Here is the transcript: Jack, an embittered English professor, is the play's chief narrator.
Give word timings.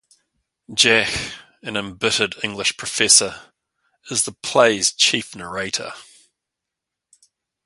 Jack, 0.73 1.13
an 1.61 1.77
embittered 1.77 2.33
English 2.43 2.75
professor, 2.75 3.51
is 4.09 4.23
the 4.25 4.31
play's 4.31 4.91
chief 4.91 5.35
narrator. 5.35 5.93